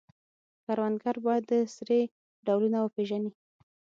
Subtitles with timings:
[0.65, 2.01] کروندګر باید د سرې
[2.45, 3.31] ډولونه وپیژني.